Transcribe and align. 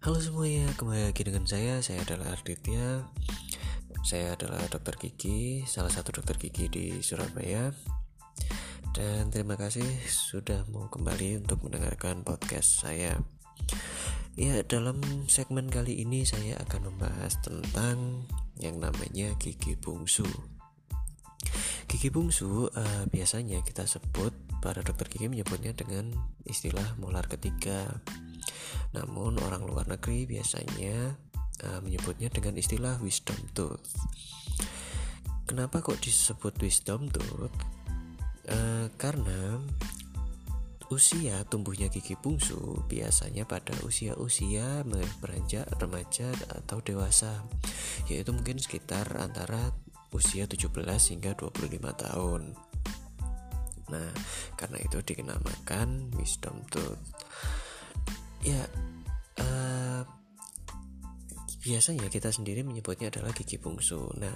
Halo 0.00 0.16
semuanya, 0.16 0.64
kembali 0.80 1.12
lagi 1.12 1.28
dengan 1.28 1.44
saya. 1.44 1.84
Saya 1.84 2.00
adalah 2.00 2.32
Arditya. 2.32 3.04
Saya 4.00 4.32
adalah 4.32 4.64
dokter 4.72 4.96
gigi, 4.96 5.60
salah 5.68 5.92
satu 5.92 6.16
dokter 6.16 6.40
gigi 6.40 6.72
di 6.72 6.86
Surabaya. 7.04 7.68
Dan 8.96 9.28
terima 9.28 9.60
kasih 9.60 9.84
sudah 10.08 10.64
mau 10.72 10.88
kembali 10.88 11.44
untuk 11.44 11.60
mendengarkan 11.68 12.24
podcast 12.24 12.80
saya. 12.80 13.20
Ya, 14.40 14.64
dalam 14.64 15.04
segmen 15.28 15.68
kali 15.68 16.00
ini 16.00 16.24
saya 16.24 16.56
akan 16.64 16.96
membahas 16.96 17.36
tentang 17.44 18.24
yang 18.56 18.80
namanya 18.80 19.36
gigi 19.36 19.76
bungsu. 19.76 20.24
Gigi 21.92 22.08
bungsu 22.08 22.72
uh, 22.72 23.04
biasanya 23.12 23.60
kita 23.68 23.84
sebut 23.84 24.32
para 24.64 24.80
dokter 24.80 25.12
gigi 25.12 25.28
menyebutnya 25.28 25.76
dengan 25.76 26.08
istilah 26.48 26.96
molar 26.96 27.28
ketiga. 27.28 28.00
Namun 28.96 29.38
orang 29.42 29.62
luar 29.64 29.86
negeri 29.86 30.26
biasanya 30.26 31.14
uh, 31.66 31.80
menyebutnya 31.84 32.32
dengan 32.32 32.56
istilah 32.58 32.96
wisdom 32.98 33.38
tooth. 33.54 33.84
Kenapa 35.46 35.82
kok 35.82 35.98
disebut 35.98 36.54
wisdom 36.62 37.10
tooth? 37.10 37.54
Uh, 38.50 38.90
karena 38.98 39.62
usia 40.90 41.46
tumbuhnya 41.46 41.86
gigi 41.86 42.18
bungsu 42.18 42.82
biasanya 42.90 43.46
pada 43.46 43.70
usia-usia 43.86 44.82
beranjak 45.22 45.62
remaja 45.78 46.34
atau 46.50 46.82
dewasa 46.82 47.46
yaitu 48.10 48.34
mungkin 48.34 48.58
sekitar 48.58 49.06
antara 49.22 49.70
usia 50.10 50.50
17 50.50 50.66
hingga 51.14 51.38
25 51.38 51.78
tahun. 51.94 52.58
Nah, 53.90 54.10
karena 54.58 54.78
itu 54.82 54.98
dikenamakan 54.98 56.10
wisdom 56.18 56.66
tooth 56.74 56.98
ya 58.40 58.62
uh, 59.40 60.02
biasanya 61.60 62.08
kita 62.08 62.32
sendiri 62.32 62.64
menyebutnya 62.64 63.12
adalah 63.12 63.36
gigi 63.36 63.60
bungsu. 63.60 64.08
Nah, 64.16 64.32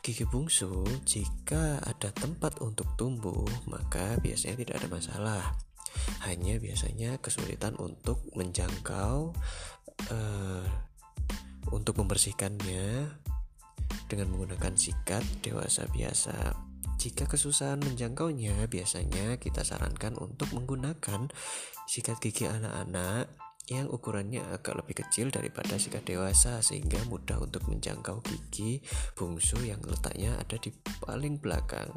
gigi 0.00 0.24
bungsu 0.24 0.84
jika 1.04 1.84
ada 1.84 2.08
tempat 2.16 2.64
untuk 2.64 2.88
tumbuh, 2.96 3.44
maka 3.68 4.16
biasanya 4.24 4.56
tidak 4.64 4.74
ada 4.80 4.88
masalah. 4.88 5.44
Hanya 6.24 6.56
biasanya 6.60 7.20
kesulitan 7.20 7.76
untuk 7.76 8.24
menjangkau 8.36 9.32
uh, 10.12 10.64
untuk 11.72 11.94
membersihkannya 12.00 13.08
dengan 14.06 14.26
menggunakan 14.32 14.74
sikat 14.76 15.24
dewasa 15.44 15.84
biasa. 15.92 16.56
Jika 17.06 17.30
kesusahan 17.30 17.78
menjangkaunya, 17.86 18.66
biasanya 18.66 19.38
kita 19.38 19.62
sarankan 19.62 20.18
untuk 20.18 20.50
menggunakan 20.50 21.30
sikat 21.86 22.18
gigi 22.18 22.50
anak-anak 22.50 23.30
yang 23.70 23.86
ukurannya 23.86 24.42
agak 24.50 24.74
lebih 24.74 25.06
kecil 25.06 25.30
daripada 25.30 25.78
sikat 25.78 26.02
dewasa 26.02 26.58
sehingga 26.66 26.98
mudah 27.06 27.38
untuk 27.38 27.62
menjangkau 27.70 28.26
gigi 28.26 28.82
bungsu 29.14 29.54
yang 29.62 29.78
letaknya 29.86 30.34
ada 30.34 30.58
di 30.58 30.74
paling 30.98 31.38
belakang. 31.38 31.94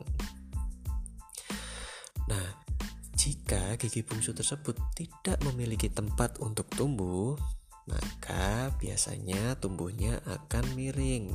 Nah, 2.30 2.48
jika 3.18 3.82
gigi 3.82 4.06
bungsu 4.06 4.38
tersebut 4.38 4.78
tidak 4.94 5.42
memiliki 5.42 5.90
tempat 5.90 6.38
untuk 6.38 6.70
tumbuh, 6.78 7.34
maka 7.90 8.70
biasanya 8.78 9.58
tumbuhnya 9.58 10.22
akan 10.30 10.78
miring 10.78 11.34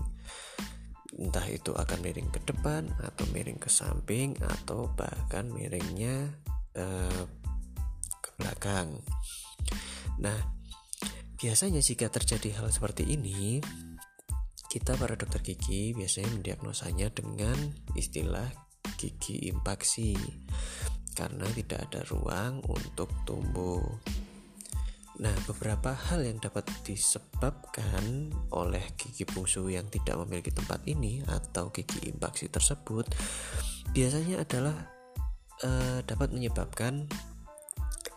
entah 1.14 1.46
itu 1.46 1.70
akan 1.76 1.98
miring 2.00 2.30
ke 2.32 2.40
depan 2.42 2.90
atau 3.00 3.24
miring 3.30 3.60
ke 3.60 3.70
samping 3.70 4.34
atau 4.40 4.90
bahkan 4.96 5.46
miringnya 5.52 6.32
eh, 6.74 7.24
ke 8.18 8.30
belakang. 8.40 8.98
Nah, 10.18 10.38
biasanya 11.38 11.84
jika 11.84 12.10
terjadi 12.10 12.58
hal 12.58 12.72
seperti 12.72 13.04
ini, 13.14 13.60
kita 14.72 14.98
para 14.98 15.14
dokter 15.14 15.38
gigi 15.38 15.94
biasanya 15.94 16.34
mendiagnosanya 16.34 17.14
dengan 17.14 17.54
istilah 17.94 18.50
gigi 18.98 19.46
impaksi 19.46 20.18
karena 21.14 21.46
tidak 21.54 21.86
ada 21.90 22.02
ruang 22.10 22.58
untuk 22.66 23.06
tumbuh. 23.22 23.80
Nah, 25.14 25.30
beberapa 25.46 25.94
hal 25.94 26.26
yang 26.26 26.42
dapat 26.42 26.66
disebabkan 26.82 28.34
oleh 28.50 28.82
gigi 28.98 29.22
bungsu 29.22 29.70
yang 29.70 29.86
tidak 29.86 30.18
memiliki 30.26 30.50
tempat 30.50 30.82
ini 30.90 31.22
atau 31.30 31.70
gigi 31.70 32.10
impaksi 32.10 32.50
tersebut 32.50 33.06
biasanya 33.94 34.42
adalah 34.42 34.74
uh, 35.62 36.02
dapat 36.02 36.34
menyebabkan 36.34 37.06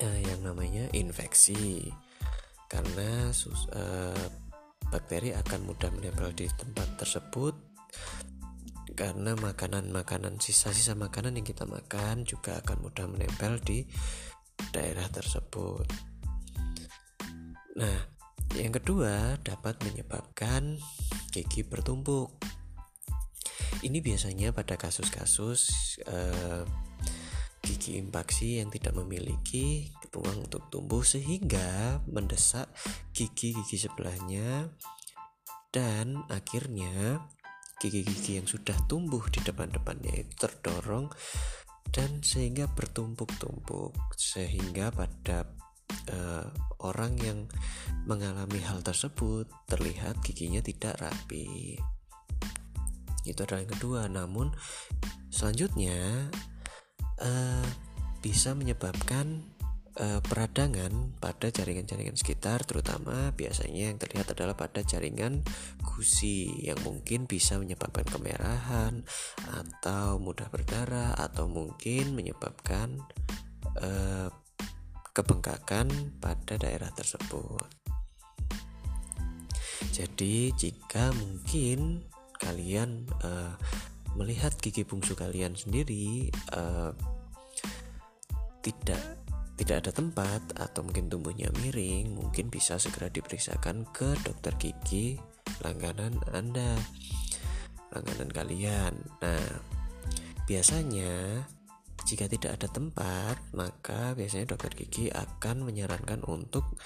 uh, 0.02 0.20
yang 0.26 0.42
namanya 0.42 0.90
infeksi 0.98 1.94
karena 2.66 3.30
uh, 3.30 4.26
bakteri 4.90 5.38
akan 5.38 5.70
mudah 5.70 5.94
menempel 5.94 6.34
di 6.34 6.50
tempat 6.50 6.98
tersebut 6.98 7.54
karena 8.98 9.38
makanan-makanan 9.38 10.42
sisa-sisa 10.42 10.98
makanan 10.98 11.38
yang 11.38 11.46
kita 11.46 11.70
makan 11.70 12.26
juga 12.26 12.58
akan 12.66 12.90
mudah 12.90 13.06
menempel 13.06 13.62
di 13.62 13.86
daerah 14.74 15.06
tersebut. 15.14 16.17
Nah, 17.78 17.98
yang 18.58 18.74
kedua 18.74 19.38
dapat 19.46 19.78
menyebabkan 19.86 20.82
gigi 21.30 21.62
bertumpuk. 21.62 22.34
Ini 23.86 24.02
biasanya 24.02 24.50
pada 24.50 24.74
kasus-kasus 24.74 25.62
uh, 26.10 26.66
gigi 27.62 28.02
impaksi 28.02 28.58
yang 28.58 28.74
tidak 28.74 28.98
memiliki 28.98 29.94
ruang 30.10 30.50
untuk 30.50 30.66
tumbuh 30.74 31.06
sehingga 31.06 32.02
mendesak 32.10 32.66
gigi-gigi 33.14 33.78
sebelahnya 33.78 34.74
dan 35.70 36.26
akhirnya 36.34 37.22
gigi-gigi 37.78 38.42
yang 38.42 38.50
sudah 38.50 38.74
tumbuh 38.90 39.22
di 39.30 39.38
depan-depannya 39.46 40.26
itu 40.26 40.34
terdorong 40.34 41.14
dan 41.94 42.26
sehingga 42.26 42.66
bertumpuk-tumpuk 42.74 43.94
sehingga 44.18 44.90
pada 44.90 45.46
uh, 46.12 46.48
orang 46.84 47.18
yang 47.20 47.40
mengalami 48.06 48.62
hal 48.62 48.80
tersebut 48.86 49.50
terlihat 49.68 50.22
giginya 50.24 50.62
tidak 50.62 50.98
rapi. 51.02 51.78
Itu 53.28 53.44
adalah 53.44 53.66
yang 53.66 53.74
kedua. 53.76 54.02
Namun 54.08 54.54
selanjutnya 55.28 56.32
uh, 57.20 57.68
bisa 58.24 58.56
menyebabkan 58.56 59.44
uh, 60.00 60.22
peradangan 60.24 61.18
pada 61.18 61.50
jaringan-jaringan 61.50 62.16
sekitar, 62.16 62.64
terutama 62.64 63.34
biasanya 63.34 63.92
yang 63.92 63.98
terlihat 64.00 64.32
adalah 64.32 64.56
pada 64.56 64.86
jaringan 64.86 65.42
gusi 65.84 66.66
yang 66.66 66.78
mungkin 66.86 67.26
bisa 67.26 67.58
menyebabkan 67.58 68.06
kemerahan 68.08 69.04
atau 69.44 70.22
mudah 70.22 70.48
berdarah 70.54 71.18
atau 71.18 71.50
mungkin 71.50 72.14
menyebabkan 72.14 73.02
uh, 73.82 74.30
kebengkakan 75.18 75.90
pada 76.22 76.62
daerah 76.62 76.94
tersebut. 76.94 77.66
Jadi, 79.90 80.54
jika 80.54 81.10
mungkin 81.18 82.06
kalian 82.38 83.10
uh, 83.26 83.58
melihat 84.14 84.54
gigi 84.62 84.86
bungsu 84.86 85.18
kalian 85.18 85.58
sendiri 85.58 86.30
uh, 86.54 86.94
tidak 88.62 89.02
tidak 89.58 89.82
ada 89.82 89.90
tempat 89.90 90.42
atau 90.54 90.86
mungkin 90.86 91.10
tumbuhnya 91.10 91.50
miring, 91.58 92.14
mungkin 92.14 92.54
bisa 92.54 92.78
segera 92.78 93.10
diperiksakan 93.10 93.90
ke 93.90 94.14
dokter 94.22 94.54
gigi 94.62 95.18
langganan 95.66 96.14
Anda, 96.30 96.78
langganan 97.90 98.30
kalian. 98.30 98.94
Nah, 99.18 99.50
biasanya 100.46 101.42
jika 102.08 102.32
tidak 102.32 102.56
ada 102.56 102.72
tempat, 102.72 103.36
maka 103.52 104.16
biasanya 104.16 104.56
dokter 104.56 104.72
gigi 104.72 105.12
akan 105.12 105.68
menyarankan 105.68 106.24
untuk 106.24 106.80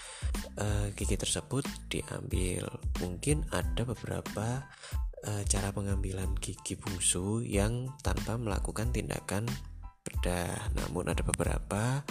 uh, 0.57 0.89
gigi 0.97 1.13
tersebut 1.13 1.61
diambil. 1.93 2.65
Mungkin 2.97 3.45
ada 3.53 3.85
beberapa 3.85 4.65
uh, 5.29 5.43
cara 5.45 5.69
pengambilan 5.69 6.33
gigi 6.41 6.73
bungsu 6.73 7.45
yang 7.45 7.93
tanpa 8.01 8.33
melakukan 8.41 8.89
tindakan 8.89 9.45
bedah. 10.01 10.73
Namun 10.73 11.13
ada 11.13 11.21
beberapa 11.21 12.01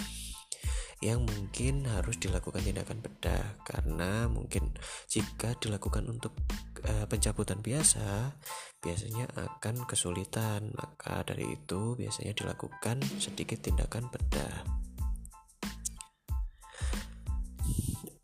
yang 1.01 1.25
mungkin 1.25 1.89
harus 1.89 2.21
dilakukan 2.21 2.61
tindakan 2.61 3.01
bedah. 3.01 3.61
Karena 3.65 4.29
mungkin 4.29 4.77
jika 5.09 5.57
dilakukan 5.57 6.05
untuk 6.09 6.37
e, 6.85 7.09
pencabutan 7.09 7.65
biasa 7.65 8.37
biasanya 8.85 9.29
akan 9.37 9.89
kesulitan. 9.89 10.73
Maka 10.77 11.25
dari 11.25 11.57
itu 11.57 11.97
biasanya 11.97 12.37
dilakukan 12.37 13.01
sedikit 13.17 13.65
tindakan 13.65 14.13
bedah. 14.13 14.81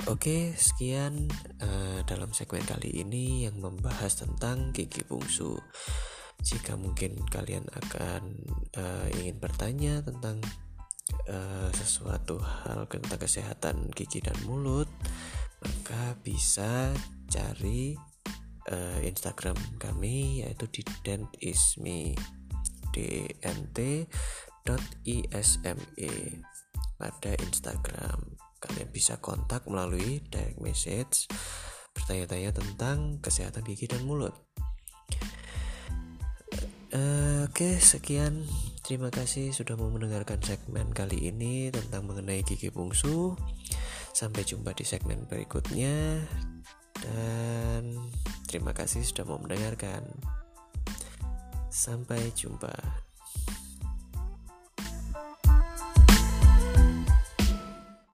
Oke, 0.07 0.55
sekian 0.55 1.27
uh, 1.59 1.99
dalam 2.07 2.31
segmen 2.31 2.63
kali 2.63 2.95
ini 3.03 3.43
yang 3.43 3.59
membahas 3.59 4.23
tentang 4.23 4.71
gigi 4.71 5.03
bungsu. 5.03 5.59
Jika 6.47 6.79
mungkin 6.79 7.19
kalian 7.27 7.67
akan 7.75 8.23
uh, 8.79 9.07
ingin 9.19 9.43
bertanya 9.43 10.07
tentang 10.07 10.39
uh, 11.31 11.71
sesuatu 11.75 12.39
hal 12.39 12.87
tentang 12.91 13.21
kesehatan 13.21 13.91
gigi 13.95 14.23
dan 14.23 14.37
mulut 14.47 14.89
maka 15.63 16.15
bisa 16.23 16.93
cari 17.27 17.97
uh, 18.71 19.01
Instagram 19.03 19.57
kami 19.81 20.47
yaitu 20.47 20.67
di 20.71 20.83
dentisme 21.03 22.15
dnt 22.95 23.79
isme 25.07 25.73
pada 26.97 27.31
Instagram. 27.45 28.19
Kalian 28.57 28.89
bisa 28.91 29.21
kontak 29.21 29.69
melalui 29.69 30.25
direct 30.33 30.59
message 30.59 31.29
bertanya-tanya 31.93 32.51
tentang 32.57 33.21
kesehatan 33.21 33.63
gigi 33.63 33.87
dan 33.87 34.03
mulut. 34.09 34.33
Uh, 36.97 37.45
oke 37.47 37.77
sekian 37.83 38.47
terima 38.87 39.11
kasih 39.11 39.51
sudah 39.51 39.75
mau 39.75 39.91
mendengarkan 39.91 40.39
segmen 40.39 40.95
kali 40.95 41.27
ini 41.27 41.75
tentang 41.75 42.07
mengenai 42.07 42.47
gigi 42.47 42.71
bungsu. 42.71 43.35
Sampai 44.15 44.47
jumpa 44.47 44.71
di 44.79 44.87
segmen 44.87 45.27
berikutnya. 45.27 46.23
Dan 47.03 47.99
terima 48.47 48.71
kasih 48.71 49.03
sudah 49.03 49.27
mau 49.27 49.43
mendengarkan. 49.43 50.07
Sampai 51.67 52.31
jumpa 52.39 52.71